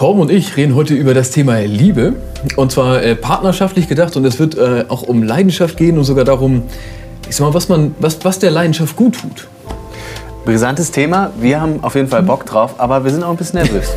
[0.00, 2.14] Torben und ich reden heute über das Thema Liebe.
[2.56, 4.16] Und zwar äh, partnerschaftlich gedacht.
[4.16, 6.62] Und es wird äh, auch um Leidenschaft gehen und sogar darum,
[7.28, 9.46] ich sag mal, was, man, was, was der Leidenschaft gut tut.
[10.46, 11.32] Brisantes Thema.
[11.38, 13.88] Wir haben auf jeden Fall Bock drauf, aber wir sind auch ein bisschen nervös.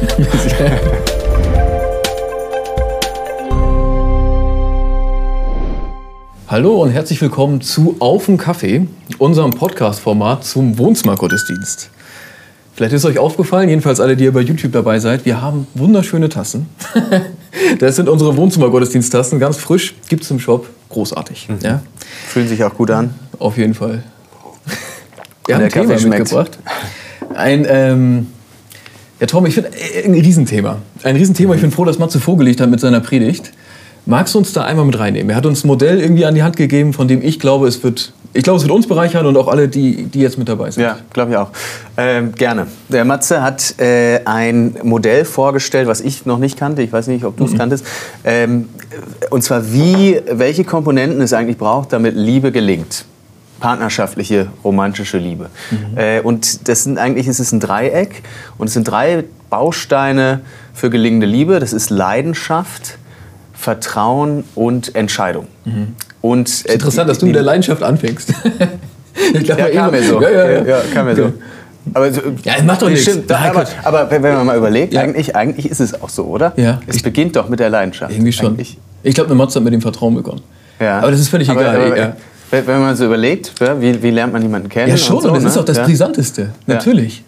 [6.50, 8.88] Hallo und herzlich willkommen zu Auf dem Kaffee,
[9.20, 11.92] unserem Podcast-Format zum Wohnzimmergottesdienst.
[12.76, 16.28] Vielleicht ist euch aufgefallen, jedenfalls alle, die ihr bei YouTube dabei seid, wir haben wunderschöne
[16.30, 16.68] Tassen.
[17.80, 21.50] das sind unsere Wohnzimmergottesdiensttassen, ganz frisch, gibt es im Shop, großartig.
[21.50, 21.60] Mhm.
[21.62, 21.84] Ja?
[22.28, 23.14] Fühlen sich auch gut an.
[23.38, 24.04] Auf jeden Fall.
[25.46, 26.58] Wir haben ein Thema mitgebracht.
[27.36, 28.28] Ein, ähm,
[29.20, 30.80] ja Tom, ich finde, äh, ein Riesenthema.
[31.04, 33.52] Ein Riesenthema, ich bin froh, dass Matze vorgelegt hat mit seiner Predigt.
[34.06, 35.30] Magst du uns da einmal mit reinnehmen?
[35.30, 37.84] Er hat uns ein Modell irgendwie an die Hand gegeben, von dem ich glaube, es
[37.84, 40.72] wird, ich glaube, es wird uns bereichern und auch alle, die, die jetzt mit dabei
[40.72, 40.84] sind.
[40.84, 41.52] Ja, glaube ich auch.
[41.96, 42.68] Ähm, gerne.
[42.90, 46.82] Der Matze hat äh, ein Modell vorgestellt, was ich noch nicht kannte.
[46.82, 47.58] Ich weiß nicht, ob du es mhm.
[47.58, 47.86] kanntest.
[48.26, 48.68] Ähm,
[49.30, 53.06] und zwar, wie, welche Komponenten es eigentlich braucht, damit Liebe gelingt
[53.64, 55.50] partnerschaftliche, romantische Liebe.
[55.72, 55.98] Mhm.
[55.98, 58.22] Äh, und das sind eigentlich ist es ein Dreieck
[58.58, 60.42] und es sind drei Bausteine
[60.74, 61.62] für gelingende Liebe.
[61.62, 62.98] Das ist Leidenschaft,
[63.54, 65.48] Vertrauen und Entscheidung.
[65.66, 65.96] Mhm.
[66.22, 68.34] Und, äh, ist interessant, dass du mit der Leidenschaft anfängst.
[69.34, 70.22] ich glaube, ja, kam mir so.
[70.22, 70.66] Ja, ja, ja.
[70.66, 71.34] ja kam mir so.
[71.94, 73.04] Aber so, ja, macht doch nichts.
[73.04, 75.02] Stimmt, aber, aber, wenn man mal überlegt, ja.
[75.02, 76.54] eigentlich, eigentlich ist es auch so, oder?
[76.56, 76.80] Ja.
[76.88, 78.14] Es beginnt doch mit der Leidenschaft.
[78.14, 78.48] Irgendwie schon.
[78.48, 78.78] Eigentlich.
[79.04, 80.42] Ich glaube, eine Matze hat mit dem Vertrauen begonnen.
[80.80, 81.00] Ja.
[81.00, 81.86] Aber das ist völlig aber, egal.
[81.88, 82.16] Aber, ja.
[82.52, 84.90] Wenn man so überlegt, wie, wie, lernt man jemanden kennen?
[84.90, 85.50] Ja, schon, und, so, und das ne?
[85.50, 86.50] ist auch das Brisanteste.
[86.68, 87.24] Natürlich.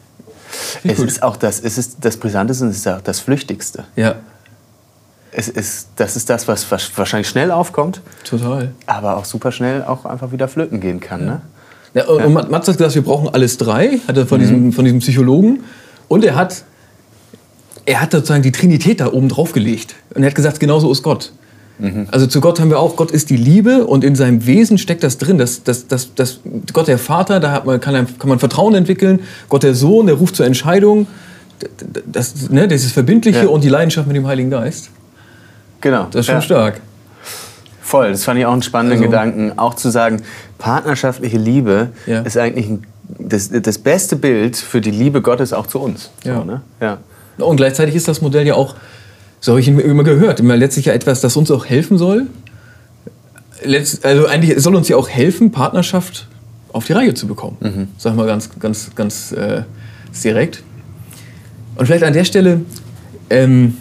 [0.84, 3.84] Es ist auch das, es ist das Brisanteste und es ist auch das Flüchtigste.
[3.96, 4.16] Ja
[5.38, 8.02] es ist, das ist das, was wahrscheinlich schnell aufkommt.
[8.24, 8.72] Total.
[8.86, 11.22] Aber auch super schnell auch einfach wieder flöten gehen kann.
[11.22, 11.26] Ja.
[11.26, 11.42] Ne?
[11.94, 12.28] Ja, und ja.
[12.30, 14.44] Mats hat gesagt, wir brauchen alles drei, hat er von, mhm.
[14.44, 15.64] diesem, von diesem Psychologen.
[16.08, 16.64] Und er hat,
[17.86, 19.96] er hat sozusagen die Trinität da oben drauf gelegt.
[20.14, 21.34] Und er hat gesagt, genauso ist Gott.
[21.80, 22.08] Mhm.
[22.12, 25.04] Also zu Gott haben wir auch, Gott ist die Liebe und in seinem Wesen steckt
[25.04, 25.38] das drin.
[25.38, 26.40] Das, das, das, das,
[26.72, 29.22] Gott der Vater, da man, kann, kann man Vertrauen entwickeln.
[29.50, 31.08] Gott der Sohn, der ruft zur Entscheidung.
[32.06, 33.48] Das, ne, dieses Verbindliche ja.
[33.48, 34.90] und die Leidenschaft mit dem Heiligen Geist.
[35.86, 36.08] Genau.
[36.10, 36.42] Das ist schon ja.
[36.42, 36.82] stark.
[37.80, 39.60] Voll, das fand ich auch einen spannenden also, Gedanken.
[39.60, 40.24] Auch zu sagen,
[40.58, 42.22] partnerschaftliche Liebe ja.
[42.22, 42.72] ist eigentlich
[43.20, 46.10] das, das beste Bild für die Liebe Gottes auch zu uns.
[46.24, 46.38] Ja.
[46.38, 46.62] So, ne?
[46.82, 46.98] ja.
[47.38, 48.74] Und gleichzeitig ist das Modell ja auch,
[49.40, 52.26] so habe ich immer gehört, immer letztlich ja etwas, das uns auch helfen soll.
[53.64, 56.28] Letzt, also eigentlich soll uns ja auch helfen, Partnerschaft
[56.74, 57.58] auf die Reihe zu bekommen.
[57.60, 57.88] Mhm.
[58.00, 59.62] Sag mal ganz, ganz, ganz äh,
[60.24, 60.64] direkt.
[61.76, 62.62] Und vielleicht an der Stelle
[63.30, 63.78] ähm,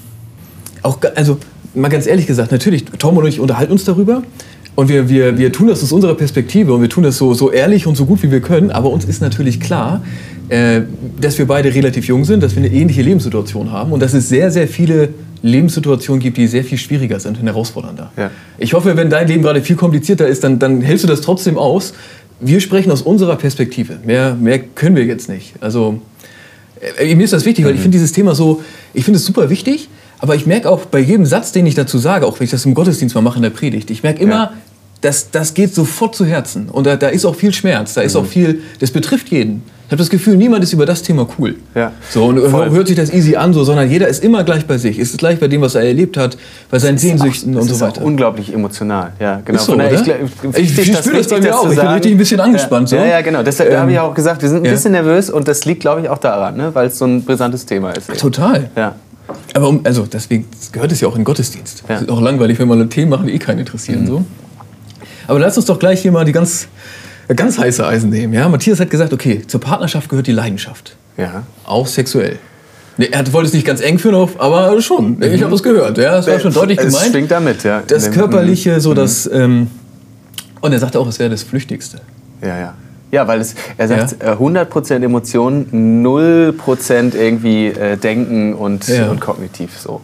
[0.82, 1.38] auch, also
[1.74, 4.22] mal ganz ehrlich gesagt, natürlich, Tom und ich unterhalten uns darüber.
[4.76, 7.52] Und wir, wir, wir tun das aus unserer Perspektive und wir tun das so, so
[7.52, 8.72] ehrlich und so gut wie wir können.
[8.72, 10.02] Aber uns ist natürlich klar,
[10.48, 10.80] äh,
[11.20, 14.28] dass wir beide relativ jung sind, dass wir eine ähnliche Lebenssituation haben und dass es
[14.28, 15.10] sehr, sehr viele
[15.42, 18.10] Lebenssituationen gibt, die sehr viel schwieriger sind und herausfordernder.
[18.16, 18.30] Ja.
[18.58, 21.56] Ich hoffe, wenn dein Leben gerade viel komplizierter ist, dann, dann hältst du das trotzdem
[21.56, 21.94] aus.
[22.40, 23.98] Wir sprechen aus unserer Perspektive.
[24.04, 25.54] Mehr, mehr können wir jetzt nicht.
[25.60, 26.00] Also,
[26.98, 27.82] äh, mir ist das wichtig, weil ich mhm.
[27.82, 29.88] finde dieses Thema so, ich finde es super wichtig.
[30.18, 32.64] Aber ich merke auch bei jedem Satz, den ich dazu sage, auch wenn ich das
[32.64, 34.52] im Gottesdienst mal mache in der Predigt, ich merke immer, ja.
[35.00, 36.68] das, das geht sofort zu Herzen.
[36.68, 38.20] Und da, da ist auch viel Schmerz, da ist mhm.
[38.20, 39.62] auch viel, das betrifft jeden.
[39.86, 41.56] Ich habe das Gefühl, niemand ist über das Thema cool.
[41.74, 41.92] Ja.
[42.08, 42.70] So, und Voll.
[42.70, 44.98] hört sich das easy an, so, sondern jeder ist immer gleich bei sich.
[44.98, 46.38] Ist gleich bei dem, was er erlebt hat,
[46.70, 48.00] bei seinen Sehnsüchten auch, und so weiter.
[48.00, 49.12] Ist unglaublich emotional.
[49.20, 49.58] Ja, genau.
[49.58, 49.92] Ist so, oder?
[49.92, 50.08] Ich, ich,
[50.56, 51.70] ich, ich spüre das bei mir auch.
[51.70, 52.90] Ich bin richtig ein bisschen angespannt.
[52.92, 53.04] Ja, so.
[53.04, 53.42] ja, ja, genau.
[53.42, 56.00] Deshalb ähm, habe ich auch gesagt, wir sind ein bisschen nervös und das liegt, glaube
[56.00, 56.74] ich, auch daran, ne?
[56.74, 58.08] weil es so ein brisantes Thema ist.
[58.18, 58.70] Total.
[58.74, 58.94] Ja.
[59.54, 61.84] Aber um, also deswegen gehört es ja auch in Gottesdienst.
[61.88, 61.98] Ja.
[61.98, 64.02] ist auch langweilig, wenn wir Themen machen, die eh keinen interessieren.
[64.02, 64.06] Mhm.
[64.06, 64.24] So.
[65.26, 66.68] Aber lass uns doch gleich hier mal die ganz,
[67.34, 68.32] ganz heiße Eisen nehmen.
[68.32, 68.48] Ja?
[68.48, 70.96] Matthias hat gesagt, okay, zur Partnerschaft gehört die Leidenschaft.
[71.16, 71.44] Ja.
[71.64, 72.38] Auch sexuell.
[72.96, 75.20] Nee, er wollte es nicht ganz eng führen, aber schon.
[75.20, 75.98] Ich habe es gehört.
[75.98, 77.06] Ja, das war schon deutlich es gemeint.
[77.06, 77.82] Es schwingt damit, ja.
[77.86, 78.94] Das Körperliche, so mhm.
[78.94, 79.28] das.
[79.32, 79.68] Ähm,
[80.60, 82.00] und er sagte auch, es wäre das Flüchtigste.
[82.40, 82.74] Ja, ja.
[83.14, 84.32] Ja, weil es, er sagt ja.
[84.32, 89.08] 100% äh, Emotionen, 0% irgendwie äh, Denken und, ja.
[89.08, 90.00] und kognitiv so.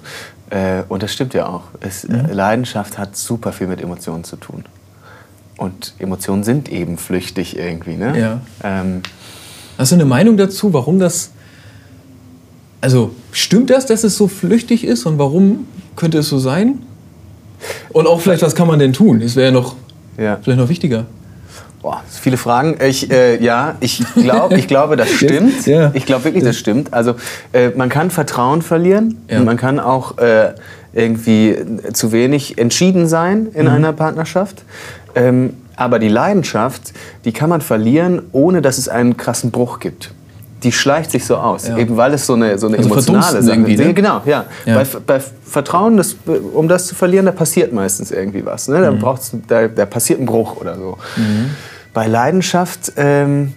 [0.49, 1.63] Äh, und das stimmt ja auch.
[1.81, 2.27] Es, mhm.
[2.31, 4.65] Leidenschaft hat super viel mit Emotionen zu tun.
[5.57, 7.97] Und Emotionen sind eben flüchtig irgendwie.
[7.97, 8.17] Ne?
[8.17, 8.41] Ja.
[8.63, 9.03] Ähm,
[9.77, 11.33] Hast du eine Meinung dazu, warum das...
[12.81, 15.67] Also stimmt das, dass es so flüchtig ist und warum
[15.97, 16.79] könnte es so sein?
[17.89, 19.19] Und auch vielleicht, was kann man denn tun?
[19.19, 19.75] Das wäre ja noch,
[20.17, 20.39] ja.
[20.41, 21.07] vielleicht noch wichtiger.
[21.83, 22.77] Boah, viele Fragen.
[22.87, 25.67] Ich, äh, ja, ich, glaub, ich glaube, das stimmt.
[25.67, 25.91] Ja.
[25.95, 26.93] Ich glaube wirklich, das stimmt.
[26.93, 27.15] Also
[27.53, 29.39] äh, man kann Vertrauen verlieren ja.
[29.39, 30.53] und man kann auch äh,
[30.93, 31.57] irgendwie
[31.93, 33.73] zu wenig entschieden sein in mhm.
[33.73, 34.63] einer Partnerschaft.
[35.15, 36.93] Ähm, aber die Leidenschaft,
[37.25, 40.13] die kann man verlieren, ohne dass es einen krassen Bruch gibt.
[40.63, 41.79] die schleicht sich so aus, Ja.
[41.79, 43.79] eben weil es so eine, so eine Also emotionale Sache ist.
[43.79, 43.95] ne?
[43.95, 44.45] Genau, ja.
[44.67, 44.75] Ja.
[44.75, 46.17] Bei, bei Vertrauen, das,
[46.53, 48.69] um das zu verlieren, da passiert meistens irgendwie was.
[48.69, 48.77] Ne?
[48.79, 48.83] Mhm.
[48.83, 50.99] Da, braucht's, da, da passiert ein Bruch oder so.
[51.93, 53.53] Bei Leidenschaft, ähm,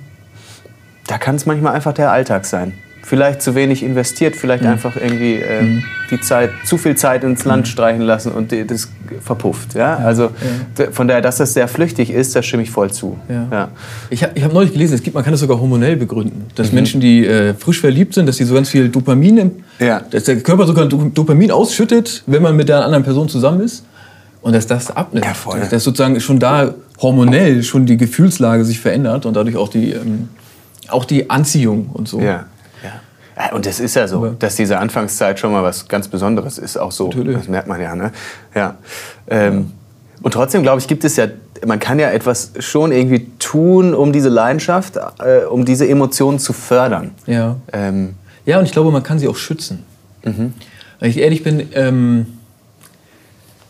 [1.08, 2.74] da kann es manchmal einfach der Alltag sein.
[3.06, 7.68] Vielleicht zu wenig investiert, vielleicht einfach irgendwie ähm, die Zeit, zu viel Zeit ins Land
[7.68, 8.88] streichen lassen und die, das
[9.20, 9.76] verpufft.
[9.76, 9.98] Ja?
[9.98, 10.30] Also
[10.78, 13.18] d- von daher, dass das sehr flüchtig ist, da stimme ich voll zu.
[13.28, 13.46] Ja.
[13.52, 13.68] Ja.
[14.10, 16.46] Ich habe ich hab neulich gelesen, es gibt, man kann das sogar hormonell begründen.
[16.56, 20.00] Dass Menschen, die äh, frisch verliebt sind, dass sie so ganz viel Dopamin, Ja.
[20.10, 23.84] dass der Körper sogar Do- Dopamin ausschüttet, wenn man mit der anderen Person zusammen ist.
[24.44, 25.26] Und dass das abnimmt.
[25.26, 25.60] Ja, voll.
[25.72, 30.30] Dass sozusagen schon da hormonell schon die Gefühlslage sich verändert und dadurch auch die, ähm,
[30.90, 32.20] auch die Anziehung und so.
[32.20, 32.46] Ja.
[32.84, 33.52] ja.
[33.54, 36.92] Und es ist ja so, dass diese Anfangszeit schon mal was ganz Besonderes ist, auch
[36.92, 37.08] so.
[37.08, 37.38] Natürlich.
[37.38, 38.12] Das merkt man ja, ne?
[38.54, 38.76] Ja.
[39.28, 39.72] Ähm,
[40.22, 41.28] Und trotzdem, glaube ich, gibt es ja,
[41.66, 46.54] man kann ja etwas schon irgendwie tun, um diese Leidenschaft, äh, um diese Emotionen zu
[46.54, 47.12] fördern.
[47.26, 47.56] Ja.
[47.72, 48.16] Ähm,
[48.46, 49.84] Ja, und ich glaube, man kann sie auch schützen.
[50.24, 52.26] Wenn ich ehrlich bin, ähm,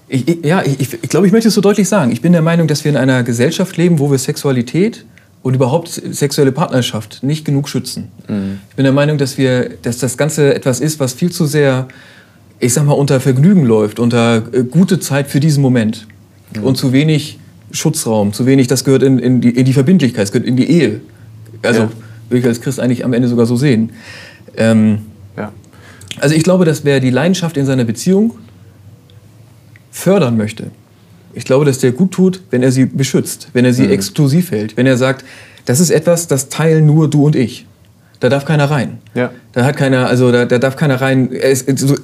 [0.07, 2.11] ich, ich, ja, ich, ich, glaube, ich möchte es so deutlich sagen.
[2.11, 5.05] Ich bin der Meinung, dass wir in einer Gesellschaft leben, wo wir Sexualität
[5.41, 8.07] und überhaupt sexuelle Partnerschaft nicht genug schützen.
[8.69, 11.87] Ich bin der Meinung, dass, wir, dass das Ganze etwas ist, was viel zu sehr,
[12.59, 16.07] ich sag mal, unter Vergnügen läuft, unter äh, gute Zeit für diesen Moment.
[16.61, 17.39] Und zu wenig
[17.71, 20.69] Schutzraum, zu wenig, das gehört in, in, die, in die Verbindlichkeit, es gehört in die
[20.69, 21.01] Ehe.
[21.63, 21.89] Also Ja.
[22.29, 23.89] würde ich als Christ eigentlich am Ende sogar so sehen.
[24.55, 24.99] Ähm,
[25.35, 25.51] ja.
[26.19, 28.35] also ich glaube, dass wer die Leidenschaft in seiner Beziehung
[29.93, 30.71] fördern möchte,
[31.35, 34.75] ich glaube, dass der gut tut, wenn er sie beschützt, wenn er sie exklusiv hält,
[34.75, 35.23] wenn er sagt,
[35.65, 37.65] das ist etwas, das teilen nur du und ich.
[38.19, 38.99] Da darf keiner rein.
[39.15, 39.31] Ja.
[39.53, 41.95] Da hat keiner, also da, da darf keiner rein, er ist so,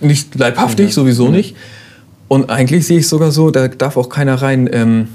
[0.00, 1.56] nicht leibhaftig, sowieso nicht.
[2.28, 4.68] Und eigentlich sehe ich es sogar so, da darf auch keiner rein.
[4.72, 5.08] Ähm,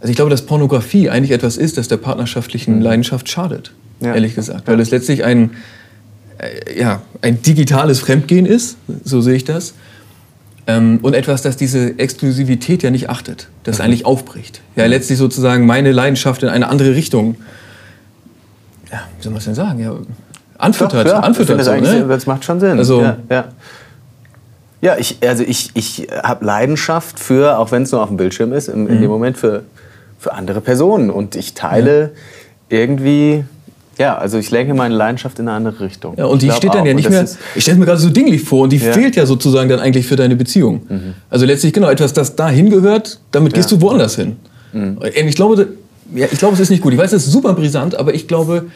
[0.00, 4.14] also ich glaube, dass Pornografie eigentlich etwas ist, das der partnerschaftlichen Leidenschaft schadet, Ja.
[4.14, 4.66] ehrlich gesagt.
[4.66, 5.50] Weil es letztlich ein,
[6.38, 9.74] äh, ja, ein digitales Fremdgehen ist, so sehe ich das.
[10.66, 14.60] Ähm, und etwas, das diese Exklusivität ja nicht achtet, das eigentlich aufbricht.
[14.76, 17.36] Ja, letztlich sozusagen meine Leidenschaft in eine andere Richtung,
[18.92, 19.94] ja, wie soll man es denn sagen, ja,
[20.58, 21.06] anfüttert.
[21.06, 22.06] Doch, ja, ich anfüttert das, so, ne?
[22.08, 22.78] das macht schon Sinn.
[22.78, 23.44] Also- ja, ja.
[24.80, 28.52] ja ich, also ich, ich habe Leidenschaft für, auch wenn es nur auf dem Bildschirm
[28.52, 28.88] ist, im, Mhm.
[28.90, 29.64] in dem Moment für,
[30.18, 31.10] für andere Personen.
[31.10, 32.10] Und ich teile
[32.68, 33.44] irgendwie,
[34.00, 36.14] ja, also ich lenke meine Leidenschaft in eine andere Richtung.
[36.16, 36.86] Ja, und Ich die steht dann auch.
[36.86, 37.24] ja nicht mehr.
[37.54, 38.88] Ich stelle mir gerade so dinglich vor und die Ja.
[38.88, 38.94] Mhm.
[38.94, 40.82] fehlt ja sozusagen dann eigentlich für deine Beziehung.
[41.28, 43.76] Also letztlich genau etwas, das dahin gehört, damit gehst Ja.
[43.76, 43.80] Mhm.
[43.80, 44.36] du woanders hin.
[44.72, 45.68] Und ich glaube,
[46.14, 46.92] ja, ich glaube, es ist nicht gut.
[46.94, 48.66] Ich weiß, es ist super brisant, aber ich glaube,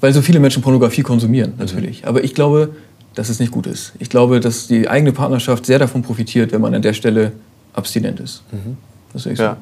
[0.00, 1.58] weil so viele Menschen Pornografie konsumieren, Mhm.
[1.58, 2.06] natürlich.
[2.06, 2.70] Aber ich glaube,
[3.16, 3.92] dass es nicht gut ist.
[3.98, 7.32] Ich glaube, dass die eigene Partnerschaft sehr davon profitiert, wenn man an der Stelle
[7.74, 8.42] abstinent ist.
[9.12, 9.44] Das sehe ich so.
[9.44, 9.48] Mhm.
[9.50, 9.56] Ja.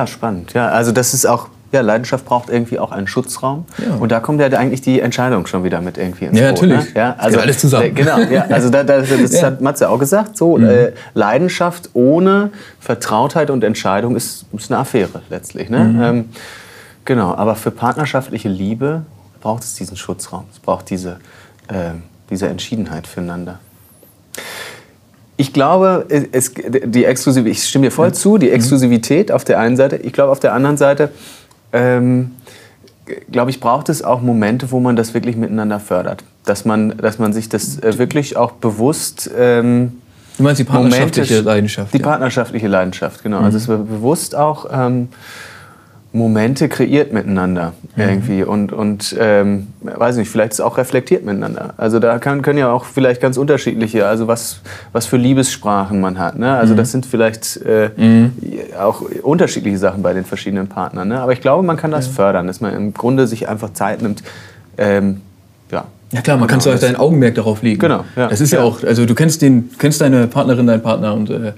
[0.00, 0.52] ja, spannend.
[0.54, 3.64] Ja, also das ist auch, ja, Leidenschaft braucht irgendwie auch einen Schutzraum.
[3.78, 3.94] Ja.
[3.96, 6.94] Und da kommt ja eigentlich die Entscheidung schon wieder mit irgendwie ins Ja, Boot, natürlich.
[6.94, 7.00] Ne?
[7.00, 7.84] Ja, also, alles zusammen.
[7.84, 9.42] äh, Genau, ja, also da, da, das Ja.
[9.42, 9.44] Mhm.
[9.46, 10.36] hat Matze auch gesagt.
[10.36, 12.50] So, äh, Leidenschaft ohne
[12.80, 15.70] Vertrautheit und Entscheidung ist, ist eine Affäre letztlich.
[15.70, 15.78] Ne?
[15.84, 16.02] Mhm.
[16.02, 16.24] Ähm,
[17.04, 19.02] genau, aber für partnerschaftliche Liebe
[19.40, 20.44] braucht es diesen Schutzraum.
[20.52, 21.18] Es braucht diese,
[21.68, 21.90] äh,
[22.30, 23.60] diese Entschiedenheit füreinander.
[25.38, 29.76] Ich glaube, es, die Exklusivität, ich stimme dir voll zu, die Exklusivität auf der einen
[29.76, 29.96] Seite.
[29.96, 31.10] Ich glaube, auf der anderen Seite,
[31.72, 32.32] ähm,
[33.30, 36.24] glaube ich, braucht es auch Momente, wo man das wirklich miteinander fördert.
[36.44, 39.30] Dass man, dass man sich das äh, wirklich auch bewusst.
[39.36, 40.00] Ähm,
[40.36, 41.94] Du meinst die partnerschaftliche Momente- Leidenschaft?
[41.94, 42.04] Die ja.
[42.04, 43.40] partnerschaftliche Leidenschaft, genau.
[43.40, 45.08] Also es wird bewusst auch ähm,
[46.16, 51.74] Momente kreiert miteinander irgendwie und, und ähm, weiß nicht, vielleicht ist auch reflektiert miteinander.
[51.76, 54.60] Also da kann, können ja auch vielleicht ganz unterschiedliche, also was,
[54.92, 56.38] was für Liebessprachen man hat.
[56.38, 56.56] Ne?
[56.56, 57.90] Also das sind vielleicht äh,
[58.80, 61.08] auch unterschiedliche Sachen bei den verschiedenen Partnern.
[61.08, 61.20] Ne?
[61.20, 64.22] Aber ich glaube, man kann das fördern, dass man im Grunde sich einfach Zeit nimmt.
[64.78, 65.20] Ähm,
[65.70, 65.84] ja.
[66.12, 67.80] Ja klar, man Genau, kann das- dein Augenmerk darauf legen.
[67.80, 68.28] Genau, ja.
[68.28, 68.64] Das ist ja, Ja.
[68.64, 71.52] auch, also du kennst den, kennst deine Partnerin, deinen Partner und äh,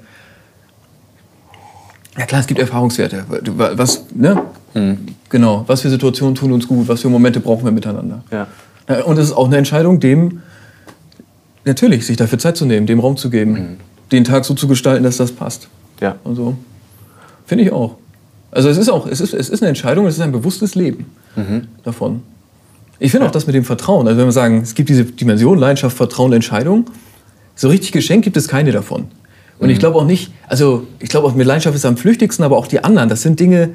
[2.18, 3.24] ja klar, es gibt Erfahrungswerte.
[3.28, 4.42] Was, ne?
[4.74, 4.98] Mhm.
[5.30, 8.22] Genau, was für Situationen tun uns gut, was für Momente brauchen wir miteinander.
[8.30, 8.46] Ja.
[8.88, 10.40] Ja, Und es ist auch eine Entscheidung, dem
[11.64, 13.76] natürlich sich dafür Zeit zu nehmen, dem Raum zu geben, Mhm.
[14.12, 15.68] den Tag so zu gestalten, dass das passt.
[16.00, 16.16] Ja.
[16.24, 16.56] Und so.
[17.46, 17.96] Finde ich auch.
[18.50, 21.06] Also es ist auch, es ist, es ist eine Entscheidung, es ist ein bewusstes Leben
[21.84, 22.22] davon.
[22.98, 24.08] Ich finde auch das mit dem Vertrauen.
[24.08, 26.86] Also wenn wir sagen, es gibt diese Dimension, Leidenschaft, Vertrauen, Entscheidung,
[27.54, 29.04] so richtig geschenkt gibt es keine davon.
[29.58, 32.56] Und ich glaube auch nicht, also ich glaube auch mit Leidenschaft ist am flüchtigsten, aber
[32.56, 33.70] auch die anderen, das sind Dinge,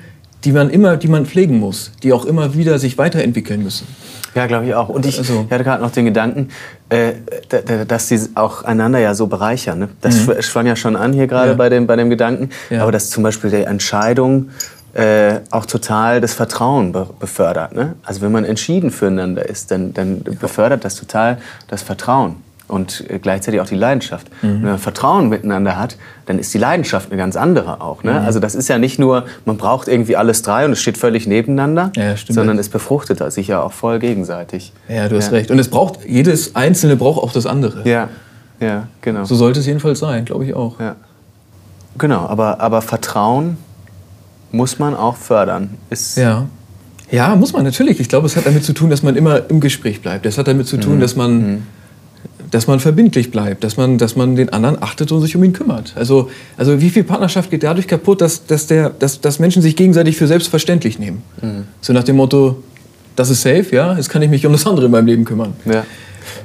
[0.45, 3.87] die man immer, die man pflegen muss, die auch immer wieder sich weiterentwickeln müssen.
[4.35, 4.89] Ja, glaube ich auch.
[4.89, 6.49] Und ich, Also- ich hatte gerade noch den Gedanken,
[6.89, 7.13] äh,
[7.49, 9.79] da- da- dass sie auch einander ja so bereichern.
[9.79, 9.89] Ne?
[10.01, 11.55] Das schw- schwang ja schon an hier gerade Ja.
[11.55, 12.49] bei, dem, bei dem Gedanken.
[12.69, 12.81] Ja.
[12.81, 14.49] Aber dass zum Beispiel die Entscheidung,
[14.95, 17.73] äh, auch total das Vertrauen be befördert.
[17.73, 17.95] Ne?
[18.03, 21.37] Also wenn man entschieden füreinander ist, dann, dann befördert das total
[21.67, 22.35] das Vertrauen
[22.74, 24.27] und äh, gleichzeitig auch die Leidenschaft.
[24.42, 24.48] Mhm.
[24.48, 28.03] Wenn man Vertrauen miteinander hat, dann ist die Leidenschaft eine ganz andere auch.
[28.03, 28.13] Ne?
[28.13, 28.25] Mhm.
[28.25, 31.27] Also das ist ja nicht nur, man braucht irgendwie alles drei und es steht völlig
[31.27, 34.74] nebeneinander, ja, sondern es befruchtet sich ja auch voll gegenseitig.
[34.89, 35.38] Ja, du hast ja.
[35.38, 35.51] recht.
[35.51, 37.88] Und es braucht, jedes Einzelne braucht auch das andere.
[37.88, 38.10] Ja,
[38.60, 39.24] ja, genau.
[39.25, 40.80] So sollte es jedenfalls sein, glaube ich auch.
[40.80, 40.96] Ja.
[41.98, 43.58] Genau, aber, aber Vertrauen
[44.51, 45.77] muss man auch fördern.
[45.89, 46.48] Ist ja.
[47.12, 48.00] Ja, muss man natürlich.
[48.00, 50.25] Ich glaube, es hat damit zu tun, dass man immer im Gespräch bleibt.
[50.25, 51.00] Es hat damit zu tun, mhm.
[51.00, 51.63] dass man mhm
[52.53, 55.53] dass man verbindlich bleibt, dass man, dass man den anderen achtet und sich um ihn
[55.53, 55.93] kümmert.
[55.95, 59.75] Also, also wie viel Partnerschaft geht dadurch kaputt, dass, dass, der, dass, dass Menschen sich
[59.75, 61.24] gegenseitig für selbstverständlich nehmen?
[61.41, 61.63] Mhm.
[61.81, 62.62] So nach dem Motto,
[63.15, 65.53] das ist safe, ja, jetzt kann ich mich um das andere in meinem Leben kümmern.
[65.65, 65.83] Ja.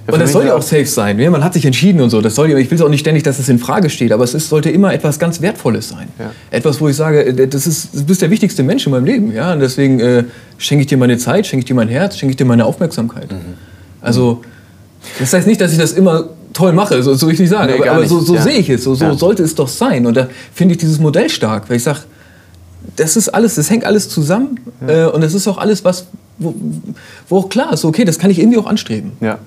[0.06, 1.20] Ja, und das soll ja auch safe sein.
[1.20, 2.20] Ja, man hat sich entschieden und so.
[2.20, 4.34] Das soll, ich will es auch nicht ständig, dass es in Frage steht, aber es
[4.34, 6.08] ist, sollte immer etwas ganz Wertvolles sein.
[6.18, 6.32] Ja.
[6.50, 9.32] Etwas, wo ich sage, äh, das ist, du bist der wichtigste Mensch in meinem Leben.
[9.32, 9.52] Ja?
[9.52, 10.24] Und deswegen äh,
[10.56, 13.30] schenke ich dir meine Zeit, schenke ich dir mein Herz, schenke ich dir meine Aufmerksamkeit.
[13.30, 13.54] Mhm.
[14.00, 14.42] Also
[15.18, 17.72] das heißt nicht, dass ich das immer toll mache, so, so will ich nicht sagen,
[17.72, 18.42] nee, aber, aber, so, so ja.
[18.42, 19.14] sehe ich es, so, so ja.
[19.14, 20.06] sollte es doch sein.
[20.06, 22.00] Und da finde ich dieses Modell stark, weil ich sage,
[22.96, 26.06] das ist alles, das hängt alles zusammen äh, und das ist auch alles, was,
[26.38, 26.54] wo,
[27.28, 29.12] wo auch klar ist, okay, das kann ich irgendwie auch anstreben.
[29.20, 29.38] Ja,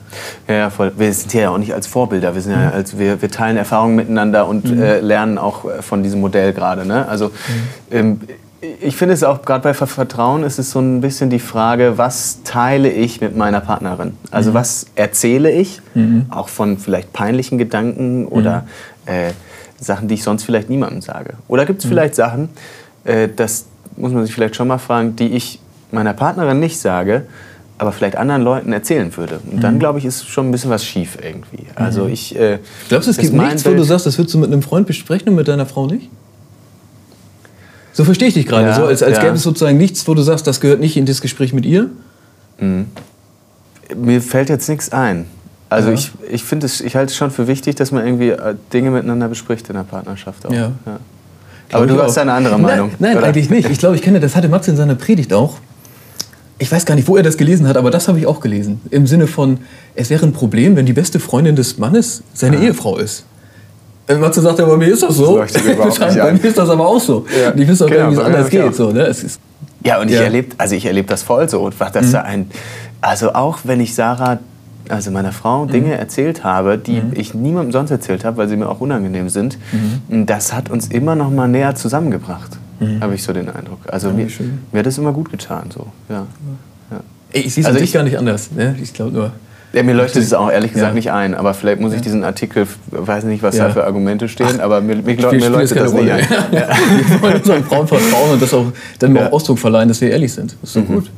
[0.47, 0.91] ja, ja voll.
[0.97, 2.73] Wir sind hier ja auch nicht als Vorbilder, wir, sind ja mhm.
[2.73, 4.81] als, wir, wir teilen Erfahrungen miteinander und mhm.
[4.81, 6.85] äh, lernen auch äh, von diesem Modell gerade.
[6.85, 7.07] Ne?
[7.07, 7.31] Also mhm.
[7.91, 8.19] ähm,
[8.81, 12.43] ich finde es auch, gerade bei Vertrauen ist es so ein bisschen die Frage, was
[12.43, 14.13] teile ich mit meiner Partnerin?
[14.29, 14.55] Also mhm.
[14.55, 16.27] was erzähle ich, mhm.
[16.29, 18.65] auch von vielleicht peinlichen Gedanken oder
[19.05, 19.11] mhm.
[19.11, 19.31] äh,
[19.79, 21.33] Sachen, die ich sonst vielleicht niemandem sage?
[21.47, 21.89] Oder gibt es mhm.
[21.89, 22.49] vielleicht Sachen,
[23.03, 23.65] äh, das
[23.97, 25.59] muss man sich vielleicht schon mal fragen, die ich
[25.91, 27.25] meiner Partnerin nicht sage,
[27.79, 29.39] aber vielleicht anderen Leuten erzählen würde.
[29.51, 29.79] Und dann, mhm.
[29.79, 31.65] glaube ich, ist schon ein bisschen was schief irgendwie.
[31.73, 32.13] Also mhm.
[32.13, 32.39] ich...
[32.39, 34.61] Äh, Glaubst du, es gibt nichts, Bild wo du sagst, das würdest du mit einem
[34.61, 36.09] Freund besprechen und mit deiner Frau nicht?
[37.93, 38.67] So verstehe ich dich gerade.
[38.67, 39.23] Ja, so, als, als ja.
[39.23, 41.89] gäbe es sozusagen nichts, wo du sagst, das gehört nicht in das Gespräch mit ihr?
[42.59, 42.87] Mhm.
[43.95, 45.25] Mir fällt jetzt nichts ein.
[45.69, 45.95] Also ja.
[45.95, 48.91] ich, ich finde es, ich halte es schon für wichtig, dass man irgendwie äh, Dinge
[48.91, 50.51] miteinander bespricht in der Partnerschaft auch.
[50.51, 50.71] Ja.
[51.71, 52.91] Aber du hast eine andere Meinung.
[52.99, 53.69] Nein, nein eigentlich nicht.
[53.69, 55.55] Ich glaube, ich kenne, das hatte Matze in seiner Predigt auch.
[56.57, 58.81] Ich weiß gar nicht, wo er das gelesen hat, aber das habe ich auch gelesen.
[58.91, 59.59] Im Sinne von,
[59.95, 62.61] es wäre ein Problem, wenn die beste Freundin des Mannes seine ah.
[62.61, 63.25] Ehefrau ist.
[64.19, 65.37] Matze sagt ja, bei mir ist das so.
[65.53, 67.25] Das bei mir ist das aber auch so.
[67.41, 67.53] Ja.
[67.55, 68.75] Ich weiß auch genau, wie es anders geht.
[68.75, 69.13] So, ne?
[69.83, 70.23] ja, und ich ja.
[70.23, 71.69] erlebe also erleb das voll so.
[71.69, 72.11] Dass mhm.
[72.11, 72.51] da ein,
[73.01, 74.39] also auch wenn ich Sarah,
[74.89, 75.71] also meiner Frau, mhm.
[75.71, 77.13] Dinge erzählt habe, die mhm.
[77.15, 80.25] ich niemandem sonst erzählt habe, weil sie mir auch unangenehm sind, mhm.
[80.25, 83.01] das hat uns immer noch mal näher zusammengebracht, mhm.
[83.01, 83.79] habe ich so den Eindruck.
[83.87, 84.27] Also ja, mir,
[84.71, 85.69] mir hat das immer gut getan.
[85.73, 85.87] So.
[86.09, 86.25] Ja.
[87.33, 88.51] Ich sehe es also ich, gar nicht anders.
[88.51, 88.75] Ne?
[88.81, 89.31] Ich glaube nur...
[89.73, 90.95] Ja, mir leuchtet es auch ehrlich gesagt ja.
[90.95, 93.67] nicht ein, aber vielleicht muss ich diesen Artikel, weiß nicht, was ja.
[93.67, 96.03] da für Argumente stehen, Ach, aber mir, mir, mir, mir leuchtet das Rolle.
[96.03, 96.53] nicht ein.
[96.53, 96.67] Ja.
[97.07, 98.65] Wir wollen unseren Frauen vertrauen und das auch
[98.99, 100.57] dann auch Ausdruck verleihen, dass wir ehrlich sind.
[100.61, 100.87] Das ist so mhm.
[100.87, 101.11] gut.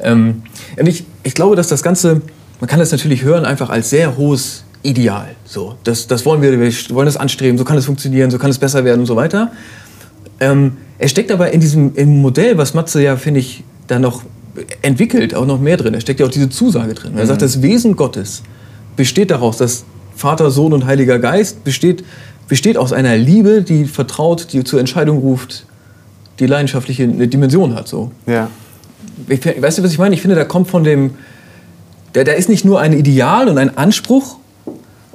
[0.00, 0.42] Ähm,
[0.78, 2.22] und ich, ich glaube, dass das Ganze,
[2.60, 5.28] man kann das natürlich hören, einfach als sehr hohes Ideal.
[5.44, 8.50] So, das, das wollen wir, wir wollen das anstreben, so kann es funktionieren, so kann
[8.50, 9.52] es besser werden und so weiter.
[10.40, 14.22] Ähm, es steckt aber in diesem Modell, was Matze ja, finde ich, da noch
[14.82, 15.92] entwickelt auch noch mehr drin.
[15.92, 17.12] Da steckt ja auch diese Zusage drin.
[17.16, 17.44] Er sagt, mhm.
[17.44, 18.42] das Wesen Gottes
[18.96, 19.84] besteht daraus, dass
[20.14, 22.04] Vater, Sohn und Heiliger Geist besteht,
[22.48, 25.66] besteht aus einer Liebe, die vertraut, die zur Entscheidung ruft,
[26.38, 27.88] die leidenschaftliche eine Dimension hat.
[27.88, 28.10] So.
[28.26, 28.50] Ja.
[29.28, 30.14] Ich, weißt du, was ich meine?
[30.14, 31.12] Ich finde, da kommt von dem,
[32.12, 34.38] da, da ist nicht nur ein Ideal und ein Anspruch,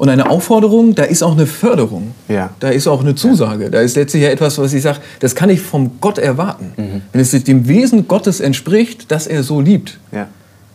[0.02, 2.16] und eine Aufforderung, da ist auch eine Förderung.
[2.28, 2.50] Ja.
[2.60, 3.66] Da ist auch eine Zusage.
[3.66, 3.70] Ja.
[3.70, 6.74] Da ist letztlich ja etwas, was ich sage, das kann ich vom Gott erwarten.
[6.76, 7.02] Mhm.
[7.12, 10.00] Wenn es dem Wesen Gottes entspricht, dass er so liebt.
[10.12, 10.26] Ja.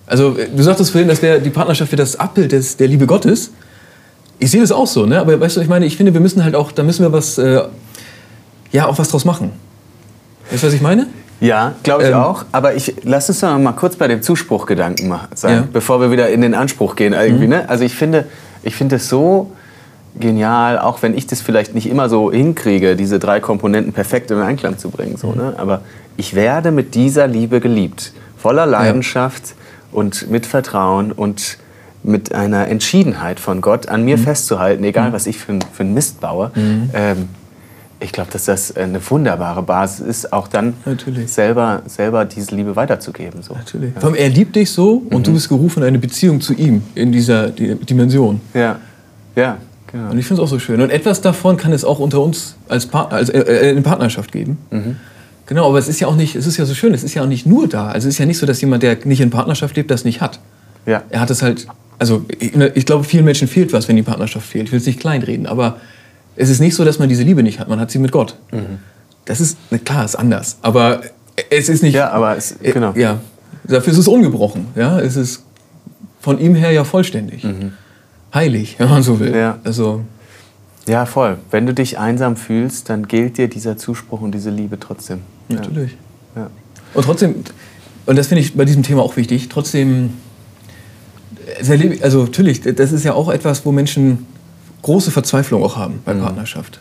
[0.06, 3.50] Also du sagtest vorhin, dass der, die Partnerschaft für das Abbild des, der Liebe Gottes.
[4.38, 5.18] Ich sehe das auch so, ne?
[5.18, 7.37] aber weißt du, ich meine, ich finde, wir müssen halt auch, da müssen wir was,
[7.37, 7.62] äh,
[8.71, 9.50] ja, auch was draus machen.
[10.52, 11.09] Weißt du, was ich meine?
[11.40, 12.45] Ja, glaube ich ähm, auch.
[12.52, 15.64] Aber ich lass uns noch mal kurz bei dem Zuspruchgedanken sein, ja.
[15.73, 17.12] bevor wir wieder in den Anspruch gehen.
[17.12, 17.50] Irgendwie, mhm.
[17.50, 17.68] ne?
[17.68, 18.26] Also ich finde,
[18.66, 19.52] ich finde es so
[20.18, 24.38] genial, auch wenn ich das vielleicht nicht immer so hinkriege, diese drei Komponenten perfekt in
[24.38, 25.16] Einklang zu bringen.
[25.16, 25.54] So, ne?
[25.56, 25.82] Aber
[26.16, 29.54] ich werde mit dieser Liebe geliebt, voller Leidenschaft ja.
[29.92, 31.58] und mit Vertrauen und
[32.02, 34.23] mit einer Entschiedenheit von Gott an mir mhm.
[34.23, 35.12] festzuhalten, egal mhm.
[35.12, 36.50] was ich für, für einen Mist baue.
[36.54, 36.90] Mhm.
[36.94, 37.28] Ähm,
[37.99, 40.75] ich glaube, dass das eine wunderbare Basis ist, auch dann
[41.26, 43.43] selber, selber diese Liebe weiterzugeben.
[43.43, 43.55] So.
[43.55, 43.93] Natürlich.
[44.00, 44.15] Ja.
[44.15, 45.23] er liebt dich so und mhm.
[45.25, 48.41] du bist gerufen in eine Beziehung zu ihm in dieser Dimension.
[48.55, 48.79] Ja,
[49.35, 49.57] ja.
[49.93, 50.11] Genau.
[50.11, 50.81] Und ich finde es auch so schön.
[50.81, 54.33] Und etwas davon kann es auch unter uns als, pa als äh, äh, in Partnerschaft
[54.33, 54.59] geben.
[54.71, 54.97] Mhm.
[55.47, 57.23] Genau, aber es ist ja auch nicht, es ist ja so schön, es ist ja
[57.23, 57.87] auch nicht nur da.
[57.88, 60.21] Also es ist ja nicht so, dass jemand, der nicht in Partnerschaft lebt, das nicht
[60.21, 60.41] hat.
[60.87, 61.03] Ja.
[61.09, 64.47] Er hat es halt, also ich, ich glaube, vielen Menschen fehlt was, wenn die Partnerschaft
[64.47, 64.67] fehlt.
[64.67, 65.76] Ich will es nicht kleinreden, aber
[66.37, 67.69] es ist nicht so, dass man diese Liebe nicht hat.
[67.69, 68.37] Man hat sie mit Gott.
[68.52, 68.78] Mhm.
[69.25, 70.59] Das ist, klar, ist anders.
[70.62, 71.00] Aber
[71.50, 71.95] es ist nicht.
[71.95, 72.93] Ja, aber es, äh, genau.
[72.95, 73.19] Ja,
[73.64, 74.69] dafür ist es ungebrochen.
[74.76, 75.43] Ja, es ist
[76.21, 77.47] von ihm her ja vollständig.
[78.35, 79.31] Heilig, wenn man so will.
[79.31, 79.37] Mhm.
[79.37, 79.59] Ja.
[79.64, 80.05] Also,
[80.87, 81.38] Ja, voll.
[81.50, 85.21] Wenn du dich einsam fühlst, dann gilt dir dieser Zuspruch und diese Liebe trotzdem.
[85.49, 85.97] Natürlich.
[86.37, 86.50] Ja.
[86.95, 87.35] Und trotzdem,
[88.07, 90.11] und das finde ich bei diesem Thema auch wichtig, trotzdem,
[92.02, 94.26] also natürlich, das ist ja auch etwas, wo Menschen
[94.87, 96.81] große Verzweiflung auch haben bei Partnerschaft.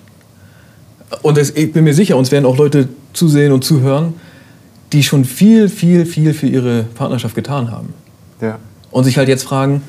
[1.23, 4.13] Und es, ich bin mir sicher, uns werden auch Leute zusehen und zuhören,
[4.93, 7.95] die schon viel, viel, viel für ihre Partnerschaft getan haben.
[8.41, 8.59] Ja.
[8.91, 9.81] Und sich halt jetzt fragen,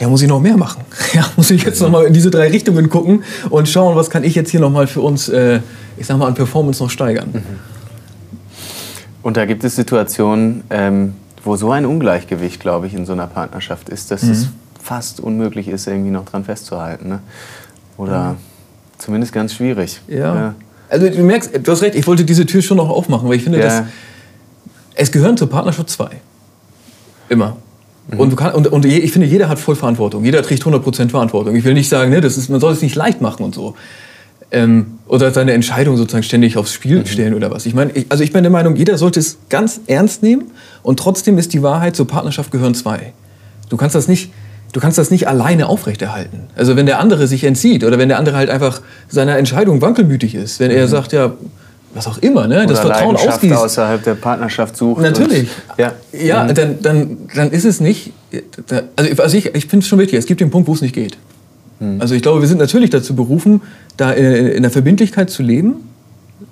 [0.00, 0.82] ja, muss ich noch mehr machen?
[1.14, 4.24] Ja, muss ich jetzt noch mal in diese drei Richtungen gucken und schauen, was kann
[4.24, 5.60] ich jetzt hier noch mal für uns, äh,
[5.96, 7.44] ich sag mal, an Performance noch steigern?
[9.22, 13.28] Und da gibt es Situationen, ähm, wo so ein Ungleichgewicht, glaube ich, in so einer
[13.28, 14.48] Partnerschaft ist, dass es
[14.86, 17.08] fast unmöglich ist, irgendwie noch dran festzuhalten.
[17.08, 17.18] Ne?
[17.96, 18.36] Oder
[18.98, 20.00] zumindest ganz schwierig.
[20.06, 20.54] Ja.
[20.88, 23.42] Also du merkst, du hast recht, ich wollte diese Tür schon noch aufmachen, weil ich
[23.42, 23.64] finde, Ja.
[23.66, 23.82] dass
[24.94, 26.10] es gehören zur Partnerschaft zwei.
[27.28, 27.56] Immer.
[28.10, 28.20] Mhm.
[28.20, 30.24] Und, kann, und, und ich finde, jeder hat voll Verantwortung.
[30.24, 31.56] Jeder trägt 100% Verantwortung.
[31.56, 33.74] Ich will nicht sagen, ne, das ist, man soll es nicht leicht machen und so.
[34.52, 37.06] Ähm, oder seine Entscheidung sozusagen ständig aufs Spiel Mhm.
[37.06, 37.66] stellen oder was.
[37.66, 40.44] Ich meine, ich, also ich bin der Meinung, jeder sollte es ganz ernst nehmen
[40.84, 43.12] und trotzdem ist die Wahrheit, zur Partnerschaft gehören zwei.
[43.68, 44.30] Du kannst das nicht,
[44.72, 46.40] du kannst das nicht alleine aufrechterhalten.
[46.56, 50.34] Also wenn der andere sich entzieht oder wenn der andere halt einfach seiner Entscheidung wankelmütig
[50.34, 51.32] ist, wenn er sagt, ja,
[51.94, 52.84] was auch immer, ne, das Mhm.
[52.86, 53.54] Oder Vertrauen ausgießt.
[53.56, 55.00] außerhalb der Partnerschaft sucht.
[55.00, 55.48] Natürlich.
[55.70, 55.92] Und, ja.
[56.12, 56.54] Ja, Mhm.
[56.54, 58.12] dann, dann, dann ist es nicht.
[58.96, 60.94] Also, also ich, ich finde es schon wichtig, es gibt den Punkt, wo es nicht
[60.94, 61.16] geht.
[61.80, 62.00] Mhm.
[62.00, 63.62] Also ich glaube, wir sind natürlich dazu berufen,
[63.96, 65.88] da in, in der Verbindlichkeit zu leben.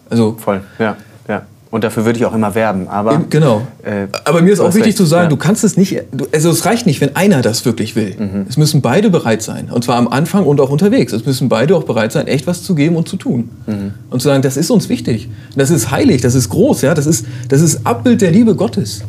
[0.09, 0.97] Also Voll, ja.
[1.29, 1.43] ja.
[1.75, 2.87] Und dafür würde ich auch immer werben.
[2.87, 3.63] Aber, genau.
[3.83, 5.29] äh, Aber mir ist auch wichtig recht, zu sagen, ja.
[5.31, 8.15] du kannst es nicht, du, also es reicht nicht, wenn einer das wirklich will.
[8.17, 8.47] Mhm.
[8.49, 9.69] Es müssen beide bereit sein.
[9.73, 11.13] Und zwar am Anfang und auch unterwegs.
[11.13, 13.51] Es müssen beide auch bereit sein, echt was zu geben und zu tun.
[13.67, 13.91] Mhm.
[14.09, 15.29] Und zu sagen, das ist uns wichtig.
[15.57, 16.95] Das ist heilig, das ist groß, ja.
[16.95, 19.03] Das ist, das ist Abbild der Liebe Gottes.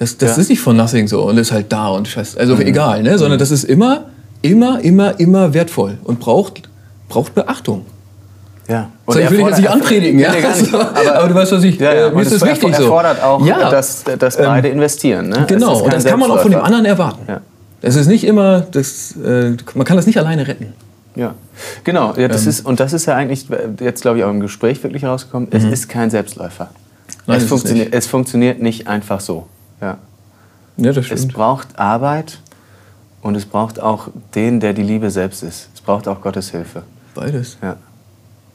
[0.00, 0.34] Das, das Ja.
[0.34, 0.40] Mhm.
[0.40, 3.18] ist nicht von nothing so und ist halt da und scheiß, also egal, ne?
[3.18, 4.06] Sondern das ist immer,
[4.40, 6.68] immer, immer, immer wertvoll und braucht,
[7.08, 7.82] braucht Beachtung.
[8.68, 8.90] Ja.
[9.12, 10.32] So, ich will dich jetzt nicht anpredigen, ja.
[10.34, 10.74] Gar nicht.
[10.74, 11.78] Aber, aber du weißt, was ich.
[11.78, 12.06] Ja, ja.
[12.06, 12.82] äh, mir und ist es das wichtig so.
[12.84, 13.70] erfordert auch, Ja.
[13.70, 15.28] dass, dass beide investieren.
[15.28, 15.40] Ne?
[15.42, 17.22] Es Genau, und das kann man auch von dem anderen erwarten.
[17.28, 17.40] Ja.
[17.80, 20.72] Es ist nicht immer, das, äh, man kann das nicht alleine retten.
[21.14, 21.34] Ja,
[21.84, 22.12] genau.
[22.16, 22.28] Ja, Ähm.
[22.30, 23.46] das ist, und das ist ja eigentlich
[23.80, 25.48] jetzt, glaube ich, auch im Gespräch wirklich rausgekommen.
[25.50, 26.64] Es ist kein Selbstläufer.
[26.64, 27.18] Mhm.
[27.26, 27.98] Nein, es, es funktioniert, nicht.
[27.98, 29.46] es funktioniert nicht einfach so.
[29.80, 29.98] Ja.
[30.78, 31.34] Ja, das Es stimmt.
[31.34, 32.38] braucht Arbeit
[33.20, 35.68] und es braucht auch den, der die Liebe selbst ist.
[35.74, 36.82] Es braucht auch Gottes Hilfe.
[37.14, 37.58] Beides.
[37.62, 37.76] Ja.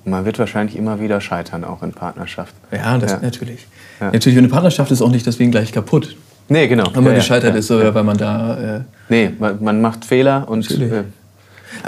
[0.08, 2.54] Und man wird wahrscheinlich immer wieder scheitern, auch in Partnerschaft.
[2.72, 3.20] Ja, das Ja.
[3.22, 3.68] natürlich.
[4.00, 4.10] Ja.
[4.14, 6.16] Natürlich, eine Partnerschaft ist auch nicht deswegen gleich kaputt,
[6.48, 6.86] Nee, genau.
[6.94, 7.76] wenn man ja, gescheitert ist ja.
[7.76, 8.78] oder weil man da.
[8.78, 11.04] Äh, Nee, man, man macht Fehler und äh,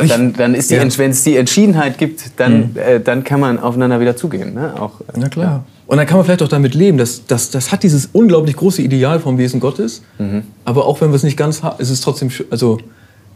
[0.06, 0.76] dann, dann ist die.
[0.76, 0.98] Mhm.
[0.98, 4.54] Wenn es die Entschiedenheit gibt, dann, äh, dann kann man aufeinander wieder zugehen.
[4.54, 4.74] Ne?
[4.78, 5.64] Auch, äh, Na klar.
[5.88, 8.82] Und dann kann man vielleicht auch damit leben, dass, dass das hat dieses unglaublich große
[8.82, 10.02] Ideal vom Wesen Gottes.
[10.18, 10.44] Mhm.
[10.66, 12.80] Aber auch wenn wir es nicht ganz haben, ist es trotzdem, also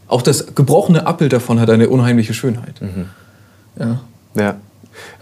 [0.09, 2.81] auch das gebrochene Abbild davon hat eine unheimliche Schönheit.
[2.81, 3.05] Mhm.
[3.79, 4.01] Ja.
[4.35, 4.55] Ja.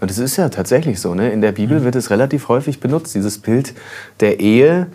[0.00, 1.14] Und es ist ja tatsächlich so.
[1.14, 1.30] Ne?
[1.32, 1.84] In der Bibel Mhm.
[1.84, 3.72] wird es relativ häufig benutzt, dieses Bild
[4.20, 4.86] der Ehe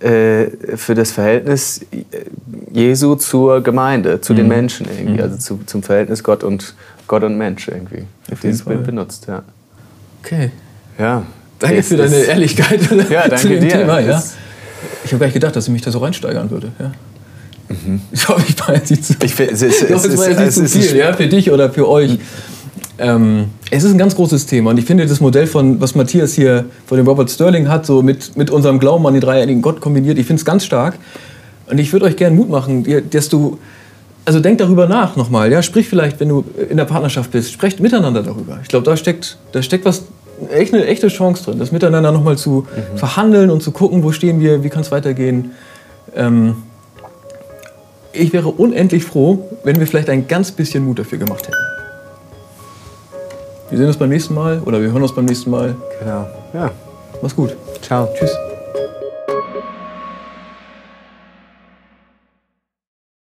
[0.00, 2.04] äh, für das Verhältnis äh,
[2.72, 4.36] Jesu zur Gemeinde, zu Mhm.
[4.36, 5.22] den Menschen irgendwie.
[5.22, 6.74] Also zu, zum Verhältnis Gott und,
[7.06, 8.04] Gott und Mensch irgendwie.
[8.28, 8.86] Jeden dieses Bild Fall.
[8.86, 9.42] benutzt, ja.
[10.22, 10.50] Okay.
[10.98, 11.22] ja.
[11.58, 13.68] Danke für deine Ehrlichkeit Ja, zu danke dem dir.
[13.70, 14.00] Thema.
[14.00, 14.22] Ja.
[15.04, 16.72] Ich habe gar nicht gedacht, dass ich mich da so reinsteigern würde.
[16.78, 16.92] Ja.
[18.12, 20.28] Ich hoffe, ich war jetzt nicht zu Ich finde, es ist, Ich hoffe, es war
[20.28, 22.18] jetzt nicht es zu ist- viel, ja, für dich oder für euch.
[22.98, 26.32] Ähm, es ist ein ganz großes Thema und ich finde das Modell von, was Matthias
[26.32, 29.80] hier von dem Robert Sterling hat, so mit, mit unserem Glauben an den dreieinigen Gott
[29.80, 30.98] kombiniert, ich finde es ganz stark.
[31.68, 33.58] Und ich würde euch gerne Mut machen, dass du,
[34.24, 37.80] also denkt darüber nach nochmal, ja, sprich vielleicht, wenn du in der Partnerschaft bist, sprecht
[37.80, 38.60] miteinander darüber.
[38.62, 40.04] Ich glaube, da steckt, da steckt was,
[40.50, 44.40] echt eine echte Chance drin, das miteinander nochmal zu verhandeln und zu gucken, wo stehen
[44.40, 45.50] wir, wie kann es weitergehen.
[46.14, 46.56] Ähm,
[48.12, 51.75] ich wäre unendlich froh, wenn wir vielleicht ein ganz bisschen Mut dafür gemacht hätten.
[53.68, 55.74] Wir sehen uns beim nächsten Mal oder wir hören uns beim nächsten Mal.
[55.98, 56.26] Genau.
[56.52, 56.70] Ja.
[57.20, 57.56] Mach's gut.
[57.82, 58.08] Ciao.
[58.16, 58.36] Tschüss.